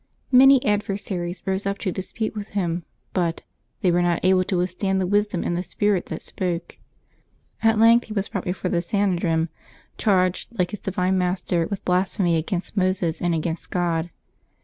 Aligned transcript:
Many 0.31 0.65
adversaries 0.65 1.43
rose 1.45 1.67
up 1.67 1.77
to 1.77 1.91
dispute 1.91 2.33
with 2.35 2.47
him, 2.57 2.85
but 3.13 3.43
"they 3.81 3.91
were 3.91 4.01
not 4.01 4.25
able 4.25 4.43
to 4.45 4.57
withstand 4.57 4.99
the 4.99 5.05
wisdom 5.05 5.43
and 5.43 5.55
the 5.55 5.61
spirit 5.61 6.07
that 6.07 6.23
spoke." 6.23 6.79
At 7.61 7.77
length 7.77 8.05
he 8.05 8.13
was 8.13 8.27
brought 8.27 8.45
before 8.45 8.71
the 8.71 8.81
Sanhedrim, 8.81 9.49
charged, 9.99 10.57
like 10.57 10.71
his 10.71 10.79
divine 10.79 11.19
Master, 11.19 11.67
with 11.67 11.85
blasphemy 11.85 12.35
against 12.35 12.75
Moses 12.75 13.21
and 13.21 13.35
against 13.35 13.69
God. 13.69 14.09